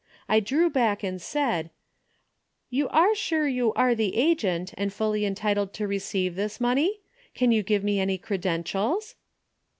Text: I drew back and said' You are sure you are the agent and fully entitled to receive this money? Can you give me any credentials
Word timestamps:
I 0.27 0.39
drew 0.39 0.71
back 0.71 1.03
and 1.03 1.21
said' 1.21 1.69
You 2.71 2.89
are 2.89 3.13
sure 3.13 3.47
you 3.47 3.71
are 3.73 3.93
the 3.93 4.15
agent 4.17 4.73
and 4.75 4.91
fully 4.91 5.27
entitled 5.27 5.73
to 5.73 5.87
receive 5.87 6.33
this 6.33 6.59
money? 6.59 7.01
Can 7.35 7.51
you 7.51 7.61
give 7.61 7.83
me 7.83 7.99
any 7.99 8.17
credentials 8.17 9.13